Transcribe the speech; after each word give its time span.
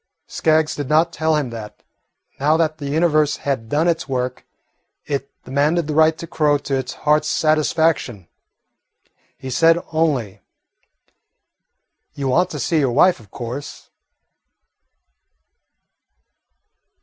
Skaggs 0.25 0.75
did 0.75 0.89
not 0.89 1.13
tell 1.13 1.35
him 1.35 1.51
that, 1.51 1.83
now 2.39 2.57
that 2.57 2.79
the 2.79 2.89
Universe 2.89 3.35
had 3.37 3.69
done 3.69 3.87
its 3.87 4.09
work, 4.09 4.47
it 5.05 5.29
demanded 5.45 5.85
the 5.85 5.93
right 5.93 6.17
to 6.17 6.25
crow 6.25 6.57
to 6.57 6.75
its 6.75 6.93
heart's 7.05 7.27
satisfaction. 7.29 8.27
He 9.37 9.51
said 9.51 9.77
only, 9.91 10.41
"You 12.15 12.29
want 12.29 12.49
to 12.49 12.59
see 12.59 12.79
your 12.79 12.91
wife, 12.93 13.19
of 13.19 13.29
course?" 13.29 13.91